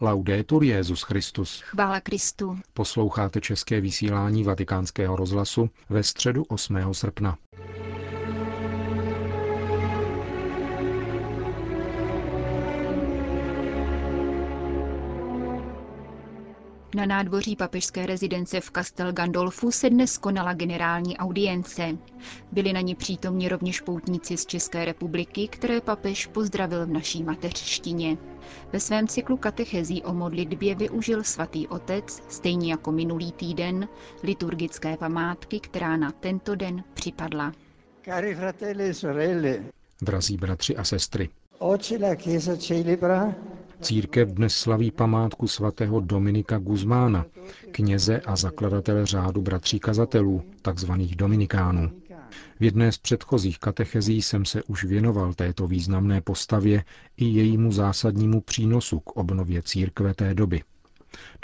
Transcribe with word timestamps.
Laudetur 0.00 0.64
Jezus 0.64 1.02
Christus. 1.02 1.60
Chvála 1.60 2.00
Kristu. 2.00 2.58
Posloucháte 2.72 3.40
české 3.40 3.80
vysílání 3.80 4.44
Vatikánského 4.44 5.16
rozhlasu 5.16 5.70
ve 5.88 6.02
středu 6.02 6.44
8. 6.48 6.76
srpna. 6.92 7.38
Na 16.94 17.06
nádvoří 17.06 17.56
papežské 17.56 18.06
rezidence 18.06 18.60
v 18.60 18.70
Castel 18.70 19.12
Gandolfu 19.12 19.70
se 19.70 19.90
dnes 19.90 20.18
konala 20.18 20.52
generální 20.52 21.16
audience. 21.18 21.88
Byli 22.52 22.72
na 22.72 22.80
ní 22.80 22.94
přítomni 22.94 23.48
rovněž 23.48 23.80
poutníci 23.80 24.36
z 24.36 24.46
České 24.46 24.84
republiky, 24.84 25.48
které 25.48 25.80
papež 25.80 26.26
pozdravil 26.26 26.86
v 26.86 26.90
naší 26.90 27.22
mateřštině. 27.22 28.16
Ve 28.72 28.80
svém 28.80 29.08
cyklu 29.08 29.36
katechezí 29.36 30.02
o 30.02 30.14
modlitbě 30.14 30.74
využil 30.74 31.24
svatý 31.24 31.68
otec, 31.68 32.22
stejně 32.28 32.70
jako 32.70 32.92
minulý 32.92 33.32
týden, 33.32 33.88
liturgické 34.22 34.96
památky, 34.96 35.60
která 35.60 35.96
na 35.96 36.10
tento 36.12 36.54
den 36.54 36.84
připadla. 36.94 37.52
Cari 38.04 38.34
fratelli 38.34 38.84
e 38.88 38.94
sorelle, 38.94 39.58
Drazí 40.02 40.36
bratři 40.36 40.76
a 40.76 40.84
sestry, 40.84 41.28
Oggi 41.58 41.98
la 41.98 42.14
Chiesa 42.14 42.56
celebra 42.56 43.34
Církev 43.84 44.28
dnes 44.28 44.54
slaví 44.56 44.90
památku 44.90 45.48
svatého 45.48 46.00
Dominika 46.00 46.58
Guzmána, 46.58 47.26
kněze 47.70 48.20
a 48.20 48.36
zakladatele 48.36 49.06
řádu 49.06 49.42
bratří 49.42 49.80
kazatelů, 49.80 50.42
takzvaných 50.62 51.16
Dominikánů. 51.16 51.90
V 52.60 52.64
jedné 52.64 52.92
z 52.92 52.98
předchozích 52.98 53.58
katechezí 53.58 54.22
jsem 54.22 54.44
se 54.44 54.62
už 54.62 54.84
věnoval 54.84 55.34
této 55.34 55.66
významné 55.66 56.20
postavě 56.20 56.84
i 57.16 57.24
jejímu 57.24 57.72
zásadnímu 57.72 58.40
přínosu 58.40 59.00
k 59.00 59.10
obnově 59.10 59.62
církve 59.62 60.14
té 60.14 60.34
doby. 60.34 60.62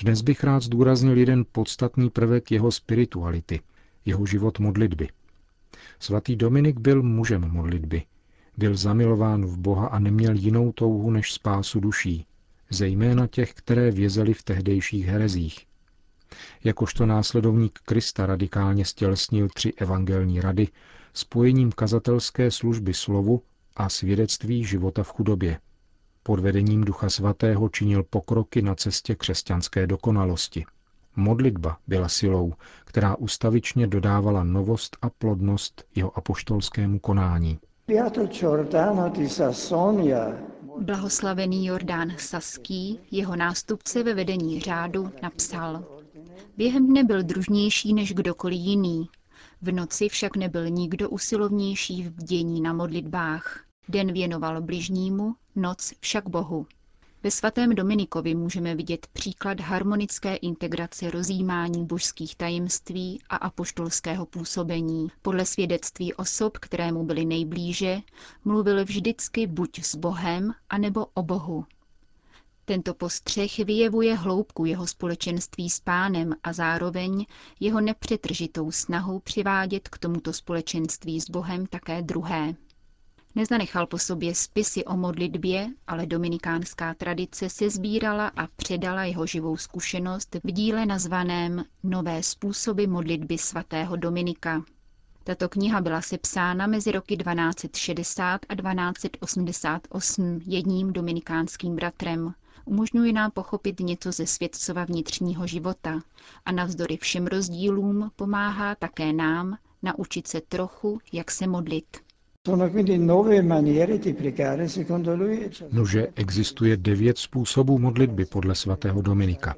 Dnes 0.02 0.22
bych 0.22 0.45
rád 0.45 0.62
zdůraznil 0.62 1.18
jeden 1.18 1.45
podstatný 1.52 2.10
prvek 2.10 2.50
jeho 2.50 2.72
spirituality, 2.72 3.60
jeho 4.04 4.26
život 4.26 4.59
modlitby. 4.59 5.09
Svatý 5.98 6.37
Dominik 6.37 6.78
byl 6.78 7.02
mužem 7.02 7.50
modlitby, 7.50 8.02
byl 8.56 8.76
zamilován 8.76 9.46
v 9.46 9.59
Boha 9.59 9.87
a 9.87 9.98
neměl 9.98 10.34
jinou 10.34 10.72
touhu 10.72 11.10
než 11.10 11.32
spásu 11.32 11.80
duší, 11.80 12.26
zejména 12.71 13.26
těch, 13.26 13.54
které 13.54 13.90
vězely 13.90 14.35
v 14.35 14.43
tehdejších 14.43 15.07
herezích. 15.07 15.66
Jakožto 16.65 17.07
následovník 17.07 17.79
Krista 17.85 18.27
radikálně 18.27 18.85
stělesnil 18.85 19.49
tři 19.49 19.73
evangelní 19.77 20.40
rady 20.40 20.68
spojením 21.15 21.73
kazatelské 21.73 22.51
služby 22.51 22.95
slovu 22.95 23.43
a 23.77 23.88
svědectví 23.88 24.65
života 24.65 25.02
v 25.02 25.12
chudobě. 25.12 25.59
Pod 26.23 26.40
vedením 26.40 26.85
Ducha 26.85 27.10
Svatého 27.10 27.68
činil 27.68 28.02
pokroky 28.02 28.62
na 28.62 28.74
cestě 28.74 29.15
křesťanské 29.15 29.87
dokonalosti. 29.87 30.65
Modlitba 31.16 31.77
byla 31.87 32.09
silou, 32.09 32.52
která 32.84 33.16
ustavičně 33.16 33.87
dodávala 33.87 34.45
novost 34.45 34.96
a 35.02 35.10
plodnost 35.10 35.84
jeho 35.95 36.18
apoštolskému 36.18 36.99
konání. 36.99 37.59
Blahoslavený 40.79 41.66
Jordán 41.66 42.13
Saský, 42.18 43.01
jeho 43.10 43.37
nástupce 43.37 44.02
ve 44.02 44.15
vedení 44.15 44.60
řádu, 44.60 45.10
napsal 45.23 45.85
Během 46.57 46.87
dne 46.87 47.04
byl 47.04 47.23
družnější 47.23 47.95
než 47.95 48.12
kdokoliv 48.12 48.59
jiný. 48.60 49.09
V 49.62 49.73
noci 49.73 50.09
však 50.09 50.37
nebyl 50.37 50.68
nikdo 50.68 51.10
usilovnější 51.10 52.02
v 52.02 52.10
bdění 52.10 52.60
na 52.60 52.73
modlitbách. 52.73 53.65
Den 53.88 54.12
věnoval 54.12 54.62
bližnímu, 54.62 55.35
noc 55.57 55.93
však 56.01 56.29
Bohu. 56.29 56.66
Ve 57.23 57.30
svatém 57.30 57.74
Dominikovi 57.74 58.35
můžeme 58.35 58.74
vidět 58.74 59.07
příklad 59.13 59.60
harmonické 59.60 60.37
integrace 60.37 61.10
rozjímání 61.10 61.87
božských 61.87 62.37
tajemství 62.37 63.23
a 63.29 63.37
apoštolského 63.37 64.27
působení. 64.27 65.09
Podle 65.22 65.47
svědectví 65.47 66.15
osob, 66.15 66.59
kterému 66.59 67.05
byly 67.05 67.25
nejblíže, 67.25 68.00
mluvil 68.44 68.84
vždycky 68.84 69.47
buď 69.47 69.84
s 69.84 69.94
Bohem, 69.94 70.53
anebo 70.71 71.06
o 71.15 71.22
Bohu. 71.22 71.65
Tento 72.65 72.94
postřeh 72.94 73.59
vyjevuje 73.59 74.15
hloubku 74.17 74.65
jeho 74.65 74.87
společenství 74.87 75.71
s 75.71 75.81
pánem 75.81 76.34
a 76.43 76.53
zároveň 76.53 77.27
jeho 77.61 77.81
nepřetržitou 77.81 78.71
snahu 78.71 79.19
přivádět 79.19 79.89
k 79.89 79.99
tomuto 79.99 80.33
společenství 80.33 81.21
s 81.21 81.31
Bohem 81.31 81.67
také 81.67 82.03
druhé. 82.03 82.55
Nezanechal 83.35 83.87
po 83.87 83.99
sobě 83.99 84.35
spisy 84.35 84.85
o 84.85 84.97
modlitbě, 84.97 85.69
ale 85.87 86.07
dominikánská 86.07 86.95
tradice 86.95 87.51
se 87.51 87.71
sbírala 87.71 88.29
a 88.29 88.47
předala 88.57 89.05
jeho 89.05 89.27
živou 89.27 89.57
zkušenost 89.57 90.37
v 90.45 90.53
díle 90.53 90.87
nazvaném 90.87 91.65
Nové 91.83 92.23
způsoby 92.23 92.87
modlitby 92.87 93.39
svatého 93.39 93.97
Dominika. 93.97 94.63
Tato 95.25 95.49
kniha 95.49 95.81
byla 95.81 96.01
sepsána 96.03 96.67
mezi 96.67 96.93
roky 96.93 97.17
1260 97.17 98.41
a 98.49 98.55
1288 98.55 100.41
jedním 100.47 100.93
dominikánským 100.93 101.77
bratrem. 101.77 102.35
Umožňuje 102.65 103.12
nám 103.12 103.31
pochopit 103.31 103.81
něco 103.81 104.12
ze 104.12 104.27
světcova 104.27 104.85
vnitřního 104.85 105.47
života 105.47 106.01
a 106.45 106.53
navzdory 106.53 106.97
všem 106.97 107.27
rozdílům 107.27 108.11
pomáhá 108.17 108.75
také 108.75 109.12
nám 109.12 109.57
naučit 109.83 110.27
se 110.27 110.41
trochu, 110.41 110.99
jak 111.12 111.31
se 111.31 111.47
modlit. 111.47 112.09
Nože 115.73 116.09
existuje 116.17 116.77
devět 116.77 117.19
způsobů 117.19 117.78
modlitby 117.78 118.25
podle 118.25 118.55
svatého 118.55 119.03
Dominika. 119.03 119.55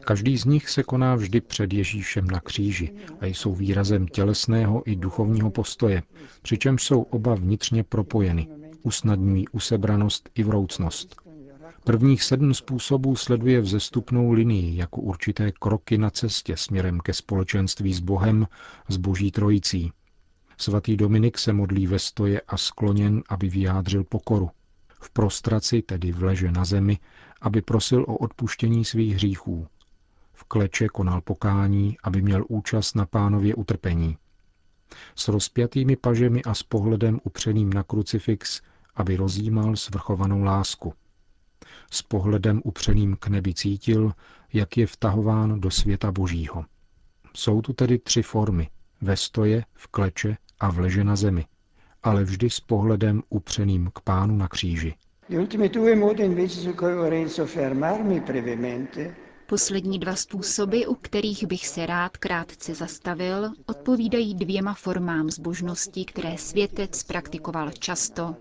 Každý 0.00 0.38
z 0.38 0.44
nich 0.44 0.68
se 0.68 0.82
koná 0.82 1.14
vždy 1.14 1.40
před 1.40 1.72
Ježíšem 1.72 2.26
na 2.26 2.40
kříži 2.40 2.92
a 3.20 3.26
jsou 3.26 3.54
výrazem 3.54 4.06
tělesného 4.06 4.82
i 4.86 4.96
duchovního 4.96 5.50
postoje, 5.50 6.02
přičemž 6.42 6.82
jsou 6.82 7.02
oba 7.02 7.34
vnitřně 7.34 7.84
propojeny, 7.84 8.48
usnadňují 8.82 9.48
usebranost 9.48 10.28
i 10.34 10.42
vroucnost. 10.42 11.16
Prvních 11.84 12.22
sedm 12.22 12.54
způsobů 12.54 13.16
sleduje 13.16 13.60
vzestupnou 13.60 14.32
linii 14.32 14.76
jako 14.76 15.00
určité 15.00 15.52
kroky 15.52 15.98
na 15.98 16.10
cestě 16.10 16.56
směrem 16.56 17.00
ke 17.00 17.12
společenství 17.12 17.94
s 17.94 18.00
Bohem, 18.00 18.46
s 18.88 18.96
Boží 18.96 19.30
trojicí, 19.30 19.92
Svatý 20.62 20.96
Dominik 20.96 21.38
se 21.38 21.52
modlí 21.52 21.86
ve 21.86 21.98
stoje 21.98 22.40
a 22.40 22.56
skloněn, 22.56 23.22
aby 23.28 23.48
vyjádřil 23.48 24.04
pokoru. 24.04 24.50
V 25.00 25.10
prostraci, 25.10 25.82
tedy 25.82 26.12
v 26.12 26.22
leže 26.22 26.52
na 26.52 26.64
zemi, 26.64 26.98
aby 27.40 27.62
prosil 27.62 28.02
o 28.02 28.16
odpuštění 28.16 28.84
svých 28.84 29.14
hříchů. 29.14 29.66
V 30.32 30.44
kleče 30.44 30.88
konal 30.88 31.20
pokání, 31.20 31.96
aby 32.02 32.22
měl 32.22 32.44
účast 32.48 32.94
na 32.96 33.06
pánově 33.06 33.54
utrpení. 33.54 34.16
S 35.16 35.28
rozpjatými 35.28 35.96
pažemi 35.96 36.42
a 36.42 36.54
s 36.54 36.62
pohledem 36.62 37.20
upřeným 37.24 37.72
na 37.72 37.82
krucifix, 37.82 38.60
aby 38.94 39.16
rozjímal 39.16 39.76
svrchovanou 39.76 40.42
lásku. 40.42 40.94
S 41.90 42.02
pohledem 42.02 42.60
upřeným 42.64 43.16
k 43.16 43.28
nebi 43.28 43.54
cítil, 43.54 44.12
jak 44.52 44.76
je 44.76 44.86
vtahován 44.86 45.60
do 45.60 45.70
světa 45.70 46.12
božího. 46.12 46.64
Jsou 47.34 47.62
tu 47.62 47.72
tedy 47.72 47.98
tři 47.98 48.22
formy, 48.22 48.70
ve 49.00 49.16
stoje, 49.16 49.64
v 49.74 49.86
kleče 49.86 50.36
a 50.62 50.70
v 50.70 50.78
leže 50.78 51.04
na 51.04 51.16
zemi, 51.16 51.44
ale 52.02 52.24
vždy 52.24 52.50
s 52.50 52.60
pohledem 52.60 53.22
upřeným 53.28 53.90
k 53.94 54.00
pánu 54.00 54.36
na 54.36 54.48
kříži. 54.48 54.94
Poslední 59.46 59.98
dva 59.98 60.16
způsoby, 60.16 60.82
u 60.86 60.94
kterých 60.94 61.46
bych 61.46 61.66
se 61.66 61.86
rád 61.86 62.16
krátce 62.16 62.74
zastavil, 62.74 63.50
odpovídají 63.66 64.34
dvěma 64.34 64.74
formám 64.74 65.30
zbožnosti, 65.30 66.04
které 66.04 66.38
světec 66.38 67.02
praktikoval 67.02 67.70
často. 67.70 68.36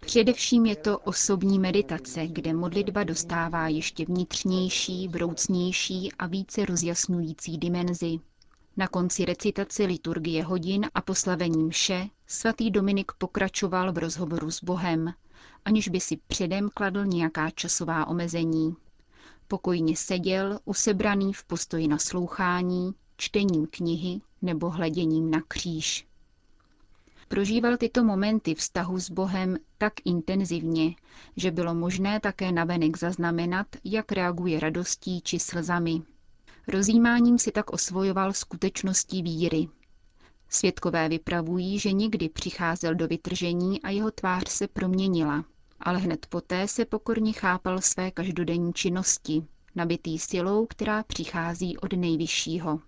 Především 0.00 0.66
je 0.66 0.76
to 0.76 0.98
osobní 0.98 1.58
meditace, 1.58 2.26
kde 2.26 2.52
modlitba 2.52 3.04
dostává 3.04 3.68
ještě 3.68 4.04
vnitřnější, 4.04 5.08
vroucnější 5.08 6.12
a 6.18 6.26
více 6.26 6.64
rozjasňující 6.64 7.58
dimenzi. 7.58 8.18
Na 8.76 8.88
konci 8.88 9.24
recitace 9.24 9.84
liturgie 9.84 10.44
hodin 10.44 10.86
a 10.94 11.00
poslavení 11.00 11.64
mše 11.64 12.08
svatý 12.26 12.70
Dominik 12.70 13.12
pokračoval 13.18 13.92
v 13.92 13.98
rozhovoru 13.98 14.50
s 14.50 14.64
Bohem, 14.64 15.12
aniž 15.64 15.88
by 15.88 16.00
si 16.00 16.16
předem 16.16 16.70
kladl 16.74 17.04
nějaká 17.06 17.50
časová 17.50 18.06
omezení. 18.06 18.76
Pokojně 19.48 19.96
seděl, 19.96 20.58
usebraný 20.64 21.32
v 21.32 21.44
postoji 21.44 21.88
naslouchání, 21.88 22.94
čtením 23.16 23.66
knihy 23.66 24.20
nebo 24.42 24.70
hleděním 24.70 25.30
na 25.30 25.40
kříž. 25.48 26.06
Prožíval 27.28 27.76
tyto 27.76 28.04
momenty 28.04 28.54
vztahu 28.54 28.98
s 28.98 29.10
Bohem 29.10 29.56
tak 29.78 29.92
intenzivně, 30.04 30.94
že 31.36 31.50
bylo 31.50 31.74
možné 31.74 32.20
také 32.20 32.52
navenek 32.52 32.98
zaznamenat, 32.98 33.66
jak 33.84 34.12
reaguje 34.12 34.60
radostí 34.60 35.20
či 35.20 35.38
slzami. 35.38 36.02
Rozjímáním 36.68 37.38
si 37.38 37.52
tak 37.52 37.70
osvojoval 37.70 38.32
skutečnosti 38.32 39.22
víry. 39.22 39.68
Svědkové 40.48 41.08
vypravují, 41.08 41.78
že 41.78 41.92
někdy 41.92 42.28
přicházel 42.28 42.94
do 42.94 43.08
vytržení 43.08 43.82
a 43.82 43.90
jeho 43.90 44.10
tvář 44.10 44.48
se 44.48 44.68
proměnila. 44.68 45.44
ale 45.80 45.98
hned 45.98 46.26
poté 46.26 46.68
se 46.68 46.84
pokorně 46.84 47.32
chápal 47.32 47.80
své 47.80 48.10
každodenní 48.10 48.72
činnosti, 48.72 49.46
nabitý 49.74 50.18
silou, 50.18 50.66
která 50.66 51.02
přichází 51.02 51.78
od 51.78 51.92
nejvyššího. 51.92 52.80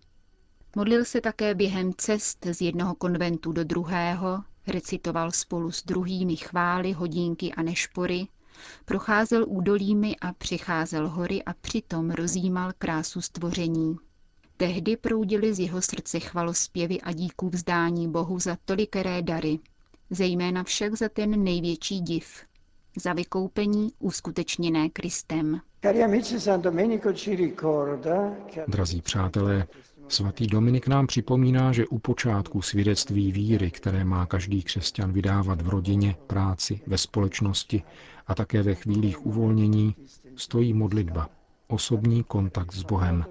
Modlil 0.76 1.05
se 1.05 1.20
také 1.20 1.55
během 1.55 1.93
cest 1.96 2.46
z 2.52 2.61
jednoho 2.61 2.94
konventu 2.94 3.52
do 3.52 3.64
druhého, 3.64 4.44
recitoval 4.67 5.32
spolu 5.32 5.70
s 5.70 5.84
druhými 5.84 6.37
chvály, 6.37 6.93
hodinky 6.93 7.52
a 7.52 7.62
nešpory, 7.62 8.26
procházel 8.84 9.44
údolími 9.48 10.16
a 10.20 10.32
přecházel 10.32 11.08
hory 11.08 11.42
a 11.42 11.52
přitom 11.52 12.10
rozjímal 12.10 12.72
krásu 12.78 13.20
stvoření. 13.20 13.96
Tehdy 14.56 14.96
proudily 14.96 15.54
z 15.54 15.58
jeho 15.58 15.82
srdce 15.82 16.20
chvalospěvy 16.20 17.00
a 17.00 17.12
díků 17.12 17.48
vzdání 17.48 18.08
Bohu 18.10 18.38
za 18.38 18.56
tolikeré 18.64 19.22
dary, 19.22 19.58
zejména 20.10 20.64
však 20.64 20.94
za 20.94 21.08
ten 21.08 21.44
největší 21.44 22.00
div, 22.00 22.44
za 22.96 23.12
vykoupení 23.12 23.92
uskutečněné 23.98 24.88
Kristem. 24.88 25.60
Drazí 28.68 29.02
přátelé, 29.02 29.66
svatý 30.08 30.46
Dominik 30.46 30.88
nám 30.88 31.06
připomíná, 31.06 31.72
že 31.72 31.86
u 31.86 31.98
počátku 31.98 32.62
svědectví 32.62 33.32
víry, 33.32 33.70
které 33.70 34.04
má 34.04 34.26
každý 34.26 34.62
křesťan 34.62 35.12
vydávat 35.12 35.62
v 35.62 35.68
rodině, 35.68 36.16
práci, 36.26 36.80
ve 36.86 36.98
společnosti 36.98 37.82
a 38.26 38.34
také 38.34 38.62
ve 38.62 38.74
chvílích 38.74 39.26
uvolnění, 39.26 39.94
stojí 40.36 40.74
modlitba, 40.74 41.28
osobní 41.68 42.24
kontakt 42.24 42.74
s 42.74 42.82
Bohem. 42.82 43.24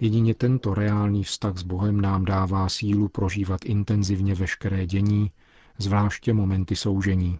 Jedině 0.00 0.34
tento 0.34 0.74
reálný 0.74 1.24
vztah 1.24 1.56
s 1.56 1.62
Bohem 1.62 2.00
nám 2.00 2.24
dává 2.24 2.68
sílu 2.68 3.08
prožívat 3.08 3.64
intenzivně 3.64 4.34
veškeré 4.34 4.86
dění, 4.86 5.30
zvláště 5.78 6.32
momenty 6.32 6.76
soužení. 6.76 7.38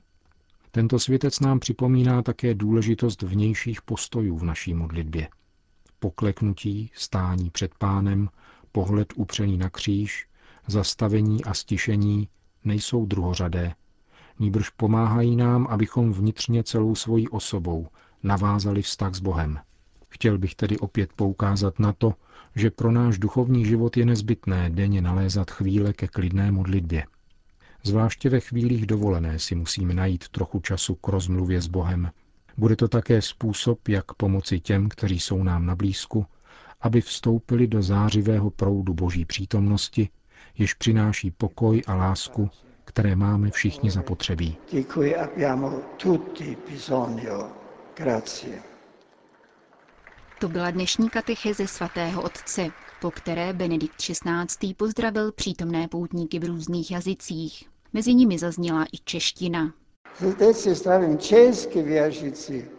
Tento 0.71 0.99
světec 0.99 1.41
nám 1.41 1.61
připomíná 1.61 2.23
také 2.23 2.55
důležitost 2.55 3.23
vnějších 3.23 3.83
postojů 3.83 4.39
v 4.39 4.45
naší 4.45 4.75
modlitbě. 4.75 5.29
Pokleknutí, 5.99 6.91
stání 6.95 7.51
před 7.51 7.75
pánem, 7.79 8.29
pohled 8.73 9.13
upřený 9.17 9.59
na 9.59 9.71
kříž, 9.71 10.29
zastavení 10.67 11.45
a 11.45 11.55
stišení 11.55 12.29
nejsou 12.65 13.07
druhořadé. 13.07 13.75
Nýbrž 14.39 14.71
pomáhají 14.71 15.37
nám, 15.37 15.67
abychom 15.67 16.13
vnitřně 16.13 16.65
celou 16.65 16.95
svojí 16.95 17.29
osobou 17.29 17.87
navázali 18.23 18.83
vztah 18.83 19.15
s 19.15 19.21
Bohem. 19.21 19.59
Chtěl 20.09 20.39
bych 20.39 20.55
tedy 20.55 20.79
opět 20.79 21.13
poukázat 21.13 21.79
na 21.79 21.93
to, 21.93 22.15
že 22.55 22.71
pro 22.71 22.93
náš 22.93 23.19
duchovní 23.19 23.67
život 23.67 23.97
je 23.97 24.07
nezbytné 24.07 24.71
denně 24.71 25.03
nalézat 25.03 25.51
chvíle 25.51 25.93
ke 25.93 26.09
klidné 26.09 26.53
modlitbě. 26.53 27.05
Zvláště 27.83 28.29
ve 28.31 28.41
chvílích 28.41 28.87
dovolené 28.87 29.39
si 29.39 29.55
musíme 29.55 29.95
najít 29.95 30.29
trochu 30.29 30.61
času 30.61 30.95
k 30.95 31.09
rozmluvě 31.09 31.61
s 31.61 31.67
Bohem. 31.67 32.11
Bude 32.57 32.77
to 32.77 32.89
také 32.89 33.23
způsob, 33.23 33.89
jak 33.89 34.15
pomoci 34.15 34.61
těm, 34.61 34.89
kteří 34.89 35.21
jsou 35.21 35.43
nám 35.43 35.67
na 35.67 35.77
blízku, 35.77 36.27
aby 36.81 37.01
vstoupili 37.01 37.67
do 37.67 37.83
zářivého 37.83 38.51
proudu 38.51 38.95
Boží 38.95 39.25
přítomnosti, 39.25 40.09
jež 40.59 40.75
přináší 40.75 41.31
pokoj 41.31 41.83
a 41.87 41.95
lásku, 41.95 42.51
které 42.85 43.17
máme 43.17 43.51
všichni 43.51 43.91
zapotřebí. 43.91 44.57
To 50.41 50.49
byla 50.49 50.71
dnešní 50.71 51.11
katecheze 51.11 51.67
svatého 51.67 52.23
otce, 52.23 52.67
po 53.01 53.11
které 53.11 53.53
Benedikt 53.53 53.97
XVI. 53.97 54.75
pozdravil 54.75 55.33
přítomné 55.33 55.89
poutníky 55.89 56.39
v 56.39 56.45
různých 56.45 56.91
jazycích. 56.91 57.69
Mezi 57.93 58.15
nimi 58.15 58.39
zazněla 58.39 58.85
i 58.85 58.99
čeština. 59.05 59.73
Teď 60.39 60.57
si 60.57 60.75
zdravím 60.75 61.19
česky 61.19 61.83
věřící. 61.83 62.78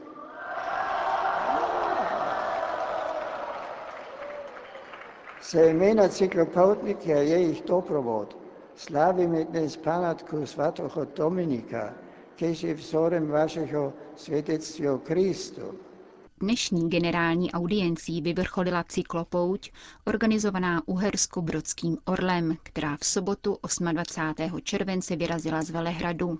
Za 5.52 5.62
jména 5.66 6.10
cyklopoutníky 6.10 7.14
a 7.14 7.18
jejich 7.18 7.62
doprovod 7.62 8.38
slavíme 8.76 9.44
dnes 9.46 9.78
památku 9.78 10.46
svatého 10.46 11.06
Dominika, 11.16 11.94
kež 12.36 12.64
je 12.64 12.74
vzorem 12.74 13.28
vašeho 13.28 13.94
svědectví 14.16 14.90
o 14.90 14.98
Kristu. 14.98 15.62
Dnešní 16.40 16.90
generální 16.90 17.52
audiencí 17.52 18.22
vyvrcholila 18.22 18.84
cyklopouť, 18.84 19.72
organizovaná 20.06 20.82
uhersko-brodským 20.88 21.98
Orlem, 22.06 22.58
která 22.64 22.98
v 22.98 23.06
sobotu 23.06 23.58
28. 23.92 24.60
července 24.64 25.16
vyrazila 25.16 25.62
z 25.62 25.70
Velehradu. 25.70 26.40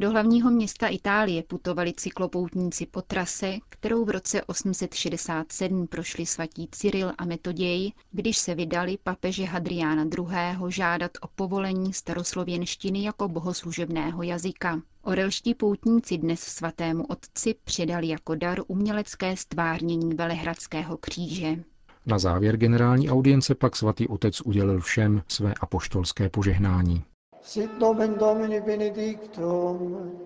Do 0.00 0.10
hlavního 0.10 0.50
města 0.50 0.86
Itálie 0.88 1.42
putovali 1.42 1.92
cyklopoutníci 1.96 2.86
po 2.86 3.02
trase, 3.02 3.54
kterou 3.68 4.04
v 4.04 4.10
roce 4.10 4.44
867 4.44 5.86
prošli 5.86 6.26
svatí 6.26 6.68
Cyril 6.70 7.12
a 7.18 7.24
Metoděj, 7.24 7.92
když 8.10 8.38
se 8.38 8.54
vydali 8.54 8.98
papeže 9.02 9.44
Hadriána 9.44 10.04
II. 10.04 10.56
žádat 10.68 11.10
o 11.20 11.28
povolení 11.34 11.92
staroslověnštiny 11.92 13.02
jako 13.02 13.28
bohoslužebného 13.28 14.22
jazyka. 14.22 14.80
Orelští 15.02 15.54
poutníci 15.54 16.18
dnes 16.18 16.40
svatému 16.40 17.04
otci 17.06 17.54
předali 17.64 18.08
jako 18.08 18.34
dar 18.34 18.60
umělecké 18.66 19.36
stvárnění 19.36 20.14
Velehradského 20.14 20.96
kříže. 20.96 21.56
Na 22.06 22.18
závěr 22.18 22.56
generální 22.56 23.10
audience 23.10 23.54
pak 23.54 23.76
svatý 23.76 24.08
otec 24.08 24.40
udělil 24.40 24.80
všem 24.80 25.22
své 25.28 25.54
apoštolské 25.60 26.28
požehnání. 26.28 27.04
Sit 27.40 27.78
nomen 27.78 28.18
Domini 28.18 28.60
benedictum. 28.60 30.18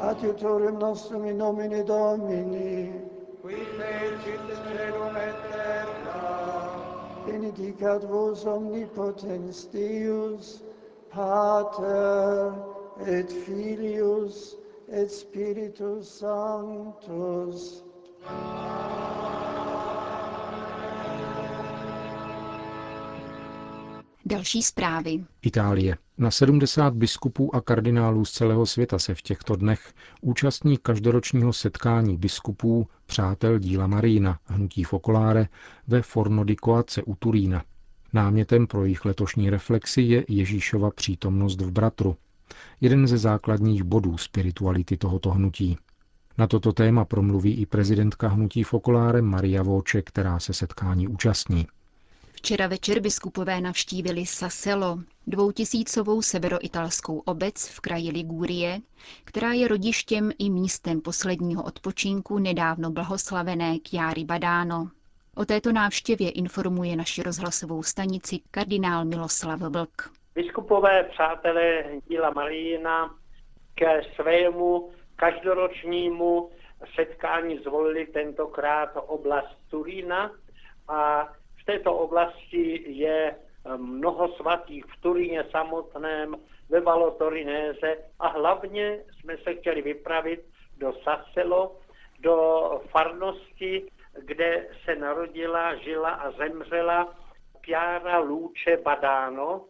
Adiutorium 0.00 0.78
nostrum 0.78 1.26
in 1.26 1.38
nomine 1.38 1.84
Domini. 1.84 2.92
Qui 3.40 3.54
fecit 3.54 4.40
celum 4.68 5.16
et 5.16 5.36
terra. 5.50 7.24
Benedicat 7.26 8.04
vos 8.04 8.44
omnipotens 8.44 9.66
Deus, 9.72 10.62
Pater 11.08 12.52
et 13.06 13.30
Filius 13.30 14.56
et 14.88 15.10
Spiritus 15.10 16.08
Sanctus. 16.20 17.82
Další 24.32 24.62
zprávy. 24.62 25.24
Itálie. 25.42 25.96
Na 26.18 26.30
70 26.30 26.94
biskupů 26.94 27.54
a 27.54 27.60
kardinálů 27.60 28.24
z 28.24 28.32
celého 28.32 28.66
světa 28.66 28.98
se 28.98 29.14
v 29.14 29.22
těchto 29.22 29.56
dnech 29.56 29.92
účastní 30.20 30.76
každoročního 30.76 31.52
setkání 31.52 32.16
biskupů 32.16 32.88
Přátel 33.06 33.58
díla 33.58 33.86
Marína, 33.86 34.38
hnutí 34.46 34.84
Focolare, 34.84 35.48
ve 35.86 36.02
Forno 36.02 36.44
di 36.44 36.56
Coace 36.64 37.02
u 37.02 37.14
Turína. 37.14 37.64
Námětem 38.12 38.66
pro 38.66 38.84
jejich 38.84 39.04
letošní 39.04 39.50
reflexi 39.50 40.02
je 40.02 40.24
Ježíšova 40.28 40.90
přítomnost 40.90 41.60
v 41.60 41.70
bratru, 41.70 42.16
jeden 42.80 43.06
ze 43.06 43.18
základních 43.18 43.82
bodů 43.82 44.18
spirituality 44.18 44.96
tohoto 44.96 45.30
hnutí. 45.30 45.78
Na 46.38 46.46
toto 46.46 46.72
téma 46.72 47.04
promluví 47.04 47.54
i 47.54 47.66
prezidentka 47.66 48.28
hnutí 48.28 48.62
Focolare 48.62 49.22
Maria 49.22 49.62
Voce, 49.62 50.02
která 50.02 50.38
se 50.38 50.52
setkání 50.52 51.08
účastní. 51.08 51.66
Včera 52.42 52.66
večer 52.66 53.00
biskupové 53.00 53.60
navštívili 53.60 54.26
Saselo, 54.26 54.98
dvoutisícovou 55.26 56.22
severoitalskou 56.22 57.18
obec 57.18 57.68
v 57.68 57.80
kraji 57.80 58.10
Ligurie, 58.10 58.78
která 59.24 59.52
je 59.52 59.68
rodištěm 59.68 60.30
i 60.38 60.50
místem 60.50 61.00
posledního 61.00 61.62
odpočinku 61.62 62.38
nedávno 62.38 62.90
blahoslavené 62.90 63.78
Chiari 63.88 64.24
Badano. 64.24 64.90
O 65.36 65.44
této 65.44 65.72
návštěvě 65.72 66.30
informuje 66.30 66.96
naši 66.96 67.22
rozhlasovou 67.22 67.82
stanici 67.82 68.40
kardinál 68.50 69.04
Miloslav 69.04 69.60
Vlk. 69.60 70.10
Biskupové 70.34 71.04
přátelé 71.04 71.84
díla 72.08 72.30
Marína 72.30 73.14
ke 73.74 74.02
svému 74.14 74.90
každoročnímu 75.16 76.50
setkání 76.94 77.58
zvolili 77.58 78.06
tentokrát 78.06 78.90
oblast 79.06 79.56
Turína 79.70 80.30
a 80.88 81.28
v 81.62 81.64
této 81.64 81.94
oblasti 81.94 82.84
je 82.86 83.30
eh, 83.30 83.76
mnoho 83.76 84.28
svatých 84.28 84.84
v 84.84 85.00
Turíně 85.00 85.44
samotném, 85.50 86.36
ve 86.68 86.80
Valotorinéze 86.80 87.96
a 88.18 88.28
hlavně 88.28 89.04
jsme 89.12 89.36
se 89.36 89.54
chtěli 89.54 89.82
vypravit 89.82 90.40
do 90.78 90.92
Saselo, 90.92 91.76
do 92.20 92.80
farnosti, 92.90 93.90
kde 94.18 94.68
se 94.84 94.96
narodila, 94.96 95.74
žila 95.74 96.10
a 96.10 96.30
zemřela 96.30 97.14
Piara 97.60 98.18
Luce 98.18 98.76
Badano, 98.82 99.64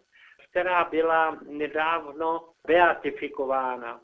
která 0.51 0.85
byla 0.85 1.39
nedávno 1.49 2.49
beatifikována. 2.67 4.01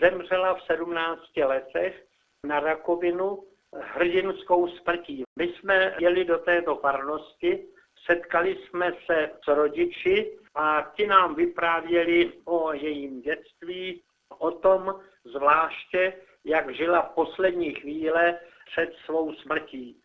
Zemřela 0.00 0.54
v 0.54 0.62
17 0.62 1.36
letech 1.36 2.04
na 2.46 2.60
rakovinu 2.60 3.44
hrdinskou 3.80 4.68
smrtí. 4.68 5.24
My 5.38 5.44
jsme 5.44 5.94
jeli 5.98 6.24
do 6.24 6.38
této 6.38 6.76
farnosti 6.76 7.68
Setkali 8.06 8.56
jsme 8.56 8.92
se 9.06 9.30
s 9.44 9.48
rodiči 9.48 10.38
a 10.54 10.92
ti 10.96 11.06
nám 11.06 11.34
vyprávěli 11.34 12.32
o 12.44 12.72
jejím 12.72 13.20
dětství, 13.20 14.02
o 14.38 14.50
tom 14.50 15.00
zvláště, 15.24 16.12
jak 16.44 16.74
žila 16.74 17.02
v 17.02 17.14
poslední 17.14 17.74
chvíle 17.74 18.38
před 18.66 18.94
svou 19.04 19.34
smrtí. 19.34 19.96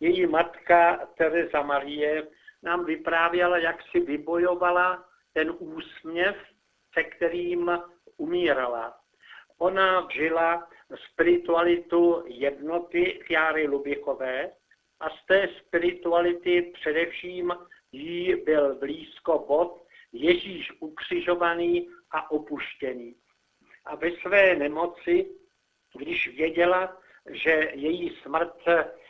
Její 0.00 0.26
matka 0.26 1.06
Teresa 1.18 1.62
Marie 1.62 2.26
nám 2.62 2.84
vyprávěla, 2.84 3.58
jak 3.58 3.76
si 3.90 4.00
vybojovala 4.00 5.04
ten 5.32 5.54
úsměv, 5.58 6.36
se 6.94 7.04
kterým 7.04 7.78
umírala. 8.16 8.96
Ona 9.58 10.08
žila 10.12 10.68
spiritualitu 10.94 12.22
jednoty 12.26 13.20
Jary 13.30 13.66
Lubichové 13.66 14.52
a 15.00 15.10
z 15.10 15.26
té 15.28 15.48
spirituality 15.58 16.72
především 16.74 17.52
jí 17.92 18.34
byl 18.44 18.78
blízko 18.78 19.44
bod 19.48 19.86
Ježíš 20.12 20.72
ukřižovaný 20.80 21.88
a 22.10 22.30
opuštěný. 22.30 23.14
A 23.84 23.96
ve 23.96 24.10
své 24.10 24.54
nemoci, 24.54 25.30
když 25.98 26.36
věděla, 26.36 26.96
že 27.30 27.70
její 27.74 28.16
smrt 28.22 28.56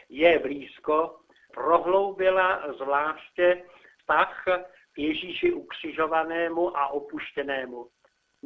je 0.08 0.38
blízko, 0.38 1.20
prohloubila 1.54 2.72
zvláště 2.78 3.64
vztah 3.98 4.44
k 4.92 4.98
Ježíši 4.98 5.52
ukřižovanému 5.52 6.76
a 6.76 6.88
opuštěnému. 6.88 7.88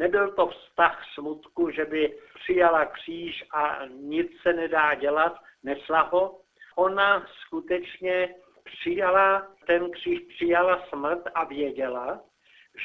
Nebyl 0.01 0.33
to 0.33 0.47
vztah 0.47 1.05
smutku, 1.15 1.71
že 1.71 1.85
by 1.85 2.19
přijala 2.35 2.87
kříž 2.87 3.45
a 3.53 3.87
nic 3.87 4.31
se 4.43 4.53
nedá 4.53 4.95
dělat, 4.95 5.37
nesla 5.63 6.01
ho. 6.03 6.41
Ona 6.77 7.27
skutečně 7.47 8.35
přijala 8.65 9.47
ten 9.67 9.91
kříž, 9.91 10.21
přijala 10.35 10.87
smrt 10.89 11.23
a 11.35 11.45
věděla, 11.45 12.21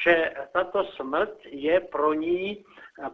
že 0.04 0.34
tato 0.52 0.84
smrt 0.84 1.38
je 1.44 1.80
pro 1.80 2.12
ní 2.12 2.64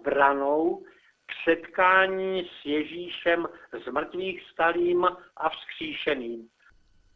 branou 0.04 0.85
k 1.26 1.32
setkání 1.44 2.44
s 2.44 2.66
Ježíšem 2.66 3.49
z 3.85 3.92
mrtvých 3.92 4.42
stalým 4.52 5.04
a 5.37 5.49
vzkříšeným. 5.49 6.49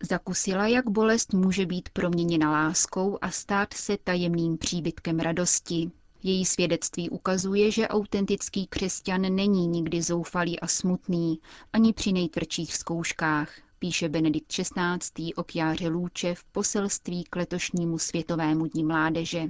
Zakusila, 0.02 0.66
jak 0.66 0.88
bolest 0.88 1.35
může 1.35 1.66
být 1.66 1.88
proměněna 1.88 2.52
láskou 2.52 3.19
a 3.21 3.31
stát 3.31 3.73
se 3.73 3.99
tajemným 4.05 4.59
příbytkem 4.59 5.21
radosti. 5.21 5.90
Její 6.28 6.45
svědectví 6.45 7.11
ukazuje, 7.11 7.71
že 7.71 7.88
autentický 7.88 8.66
křesťan 8.66 9.21
není 9.21 9.66
nikdy 9.66 10.02
zoufalý 10.02 10.61
a 10.61 10.66
smutný, 10.66 11.40
ani 11.73 11.92
při 11.92 12.12
nejtvrdších 12.12 12.75
zkouškách, 12.75 13.54
píše 13.78 14.09
Benedikt 14.09 14.47
XVI. 14.49 15.35
o 15.37 15.42
Kjáře 15.45 15.88
Lůče 15.88 16.35
v 16.35 16.45
poselství 16.45 17.25
k 17.25 17.37
letošnímu 17.37 17.99
Světovému 17.99 18.66
dní 18.66 18.85
mládeže. 18.85 19.42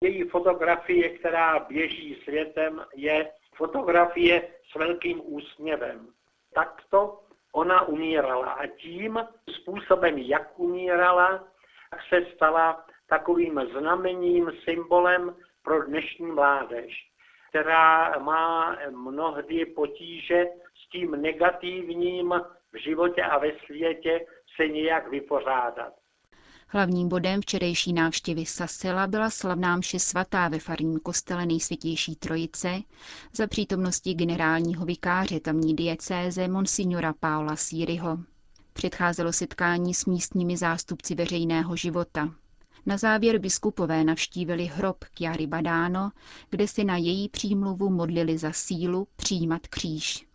Její 0.00 0.22
fotografie, 0.22 1.08
která 1.08 1.58
běží 1.58 2.16
světem, 2.24 2.80
je 2.96 3.28
fotografie 3.56 4.48
s 4.72 4.78
velkým 4.78 5.20
úsměvem. 5.24 6.06
Takto 6.54 7.20
ona 7.52 7.88
umírala 7.88 8.50
a 8.50 8.66
tím 8.66 9.18
způsobem, 9.50 10.18
jak 10.18 10.60
umírala, 10.60 11.44
se 12.08 12.26
stala 12.34 12.84
takovým 13.08 13.60
znamením, 13.72 14.52
symbolem 14.64 15.34
pro 15.62 15.86
dnešní 15.86 16.26
mládež, 16.26 16.92
která 17.48 18.18
má 18.18 18.76
mnohdy 18.90 19.66
potíže 19.66 20.44
s 20.86 20.90
tím 20.90 21.10
negativním 21.10 22.34
v 22.72 22.82
životě 22.82 23.22
a 23.22 23.38
ve 23.38 23.52
světě 23.66 24.26
se 24.56 24.68
nějak 24.68 25.10
vypořádat. 25.10 25.92
Hlavním 26.68 27.08
bodem 27.08 27.40
včerejší 27.40 27.92
návštěvy 27.92 28.46
Sasela 28.46 29.06
byla 29.06 29.30
slavná 29.30 29.76
mše 29.76 29.98
svatá 29.98 30.48
ve 30.48 30.58
farním 30.58 31.00
kostele 31.00 31.46
nejsvětější 31.46 32.16
trojice 32.16 32.68
za 33.32 33.46
přítomnosti 33.46 34.14
generálního 34.14 34.86
vikáře 34.86 35.40
tamní 35.40 35.76
diecéze 35.76 36.48
monsignora 36.48 37.14
Paula 37.20 37.56
Sýryho. 37.56 38.18
Předcházelo 38.72 39.32
setkání 39.32 39.94
s 39.94 40.06
místními 40.06 40.56
zástupci 40.56 41.14
veřejného 41.14 41.76
života. 41.76 42.28
Na 42.86 42.96
závěr 42.96 43.38
biskupové 43.38 44.04
navštívili 44.04 44.64
hrob 44.64 44.96
Chiary 45.04 45.46
Badáno, 45.46 46.10
kde 46.50 46.68
si 46.68 46.84
na 46.84 46.96
její 46.96 47.28
přímluvu 47.28 47.90
modlili 47.90 48.38
za 48.38 48.52
sílu 48.52 49.08
přijímat 49.16 49.62
kříž. 49.70 50.26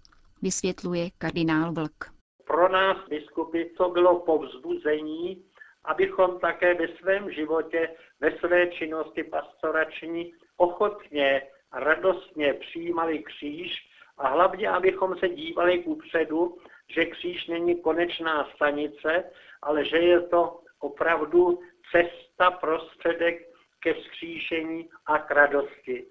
Vysvětluje 0.42 1.10
kardinál 1.18 1.74
Vlk. 1.74 2.06
Pro 2.48 2.70
nás 2.70 2.98
biskupy 3.10 3.66
to 3.66 3.90
bylo 3.90 4.20
povzbuzení, 4.20 5.44
abychom 5.84 6.40
také 6.40 6.74
ve 6.74 6.88
svém 6.88 7.32
životě, 7.32 7.90
ve 8.20 8.38
své 8.38 8.68
činnosti 8.68 9.24
pastorační 9.24 10.34
ochotně, 10.58 11.42
radostně 11.74 12.54
přijímali 12.54 13.24
kříž 13.24 13.72
a 14.18 14.28
hlavně, 14.28 14.70
abychom 14.70 15.18
se 15.18 15.30
dívali 15.30 15.84
kupředu, 15.84 16.58
že 16.90 17.06
kříž 17.06 17.48
není 17.48 17.82
konečná 17.82 18.48
stanice, 18.56 19.24
ale 19.62 19.86
že 19.86 19.98
je 19.98 20.22
to 20.22 20.60
opravdu 20.80 21.60
cesta, 21.92 22.52
prostředek 22.52 23.36
ke 23.80 23.94
vzkříšení 23.94 24.90
a 25.06 25.18
k 25.18 25.32
radosti. 25.32 26.06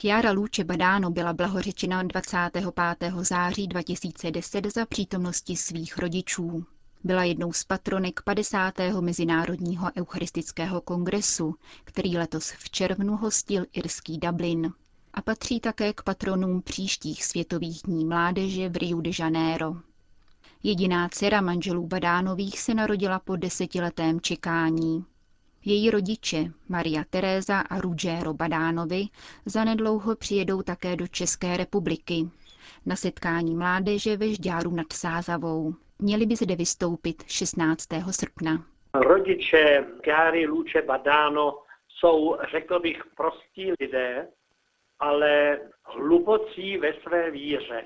Chiara 0.00 0.32
Luce 0.32 0.64
Badáno 0.64 1.10
byla 1.10 1.32
blahořečena 1.32 2.02
25. 2.02 2.64
září 3.16 3.68
2010 3.68 4.66
za 4.66 4.86
přítomnosti 4.86 5.56
svých 5.56 5.98
rodičů. 5.98 6.64
Byla 7.04 7.24
jednou 7.24 7.52
z 7.52 7.64
patronek 7.64 8.20
50. 8.24 8.74
Mezinárodního 9.00 9.90
eucharistického 9.98 10.80
kongresu, 10.80 11.54
který 11.84 12.18
letos 12.18 12.50
v 12.50 12.70
červnu 12.70 13.16
hostil 13.16 13.64
irský 13.72 14.18
Dublin. 14.18 14.72
A 15.14 15.22
patří 15.22 15.60
také 15.60 15.92
k 15.92 16.02
patronům 16.02 16.62
příštích 16.62 17.24
světových 17.24 17.80
dní 17.84 18.04
mládeže 18.04 18.68
v 18.68 18.76
Rio 18.76 19.00
de 19.00 19.10
Janeiro. 19.18 19.76
Jediná 20.62 21.08
dcera 21.08 21.40
manželů 21.40 21.86
Badánových 21.86 22.60
se 22.60 22.74
narodila 22.74 23.18
po 23.18 23.36
desetiletém 23.36 24.20
čekání. 24.20 25.04
Její 25.64 25.90
rodiče, 25.90 26.44
Maria 26.68 27.04
Teréza 27.10 27.60
a 27.60 27.80
Ruggiero 27.80 28.34
Badánovi, 28.34 29.04
zanedlouho 29.46 30.16
přijedou 30.16 30.62
také 30.62 30.96
do 30.96 31.08
České 31.08 31.56
republiky. 31.56 32.14
Na 32.86 32.96
setkání 32.96 33.54
mládeže 33.54 34.16
ve 34.16 34.28
Žďáru 34.28 34.70
nad 34.70 34.92
Sázavou. 34.92 35.74
Měli 35.98 36.26
by 36.26 36.36
zde 36.36 36.56
vystoupit 36.56 37.22
16. 37.26 37.88
srpna. 38.10 38.64
Rodiče 38.94 39.86
Gáry 40.04 40.46
Luče 40.46 40.82
Badáno 40.82 41.58
jsou, 41.88 42.36
řekl 42.50 42.80
bych, 42.80 43.02
prostí 43.16 43.72
lidé, 43.80 44.28
ale 44.98 45.60
hlubocí 45.84 46.78
ve 46.78 46.92
své 46.92 47.30
víře. 47.30 47.84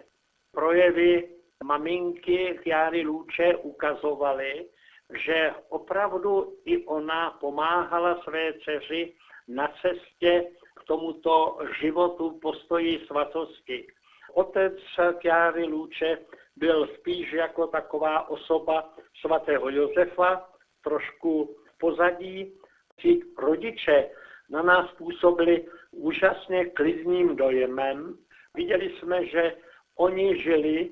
Projevy 0.53 1.29
maminky 1.65 2.59
Chiary 2.63 3.03
Luče 3.03 3.57
ukazovaly, 3.57 4.67
že 5.15 5.55
opravdu 5.69 6.57
i 6.65 6.87
ona 6.87 7.31
pomáhala 7.31 8.23
své 8.23 8.53
dceři 8.53 9.15
na 9.49 9.73
cestě 9.83 10.45
k 10.77 10.85
tomuto 10.85 11.59
životu 11.81 12.39
postoji 12.43 13.07
svatosti. 13.07 13.87
Otec 14.35 14.75
Chiary 15.21 15.65
Luče 15.65 16.19
byl 16.57 16.87
spíš 16.87 17.33
jako 17.33 17.67
taková 17.67 18.29
osoba 18.29 18.95
svatého 19.21 19.71
Josefa, 19.71 20.49
trošku 20.85 21.57
pozadí. 21.81 22.53
Ti 23.01 23.21
rodiče 23.39 24.11
na 24.51 24.63
nás 24.63 24.93
působili 24.93 25.67
úžasně 25.91 26.65
klidným 26.65 27.37
dojemem. 27.37 28.19
Viděli 28.55 28.91
jsme, 28.91 29.27
že 29.27 29.57
oni 29.97 30.43
žili 30.43 30.91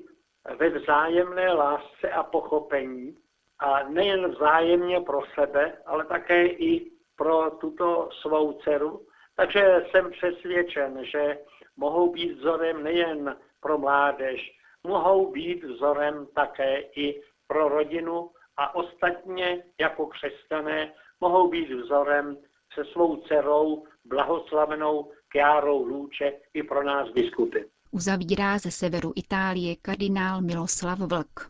ve 0.57 0.69
vzájemné 0.69 1.53
lásce 1.53 2.09
a 2.11 2.23
pochopení 2.23 3.17
a 3.59 3.83
nejen 3.83 4.31
vzájemně 4.31 5.01
pro 5.01 5.19
sebe, 5.39 5.77
ale 5.85 6.05
také 6.05 6.45
i 6.45 6.91
pro 7.15 7.51
tuto 7.51 8.09
svou 8.21 8.53
dceru. 8.53 9.07
Takže 9.35 9.85
jsem 9.91 10.11
přesvědčen, 10.11 11.05
že 11.05 11.37
mohou 11.77 12.11
být 12.13 12.31
vzorem 12.31 12.83
nejen 12.83 13.37
pro 13.59 13.77
mládež, 13.77 14.51
mohou 14.83 15.31
být 15.31 15.63
vzorem 15.63 16.27
také 16.35 16.79
i 16.95 17.21
pro 17.47 17.69
rodinu 17.69 18.31
a 18.57 18.75
ostatně 18.75 19.63
jako 19.79 20.07
křesťané 20.07 20.93
mohou 21.21 21.49
být 21.49 21.71
vzorem 21.71 22.37
se 22.73 22.85
svou 22.85 23.17
dcerou 23.17 23.83
blahoslavenou 24.05 25.11
Kiárou 25.29 25.85
Lůče 25.85 26.33
i 26.53 26.63
pro 26.63 26.83
nás 26.83 27.09
biskupy. 27.09 27.59
Uzavírá 27.91 28.57
ze 28.57 28.71
severu 28.71 29.13
Itálie 29.15 29.75
kardinál 29.75 30.41
Miloslav 30.41 30.99
Vlk. 30.99 31.49